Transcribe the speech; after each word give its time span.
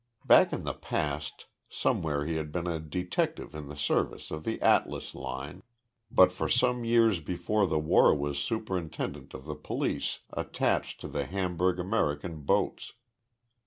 Back 0.25 0.51
in 0.51 0.63
the 0.63 0.73
past 0.73 1.45
somewhere 1.69 2.25
he 2.25 2.37
had 2.37 2.51
been 2.51 2.65
a 2.65 2.79
detective 2.79 3.53
in 3.53 3.67
the 3.67 3.75
service 3.75 4.31
of 4.31 4.43
the 4.45 4.59
Atlas 4.59 5.13
Line, 5.13 5.61
but 6.09 6.31
for 6.31 6.49
some 6.49 6.83
years 6.83 7.19
before 7.19 7.67
the 7.67 7.77
war 7.77 8.11
was 8.15 8.39
superintendent 8.39 9.35
of 9.35 9.45
the 9.45 9.53
police 9.53 10.21
attached 10.33 10.99
to 11.01 11.07
the 11.07 11.25
Hamburg 11.27 11.77
American 11.77 12.39
boats. 12.41 12.93